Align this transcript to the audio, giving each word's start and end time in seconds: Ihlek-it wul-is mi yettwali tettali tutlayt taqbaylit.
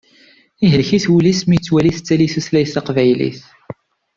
Ihlek-it 0.65 1.05
wul-is 1.11 1.41
mi 1.47 1.55
yettwali 1.57 1.91
tettali 1.95 2.27
tutlayt 2.33 2.71
taqbaylit. 2.75 3.39